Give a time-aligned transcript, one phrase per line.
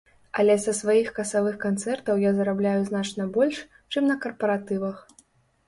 [0.43, 3.63] Але са сваіх касавых канцэртаў я зарабляю значна больш,
[3.93, 5.09] чым на карпаратывах.